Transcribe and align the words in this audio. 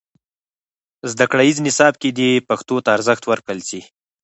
زدهکړیز 1.11 1.57
نصاب 1.67 1.93
کې 2.01 2.09
دې 2.17 2.31
پښتو 2.49 2.75
ته 2.83 2.89
ارزښت 2.97 3.23
ورکړل 3.25 3.59
سي. 3.69 3.81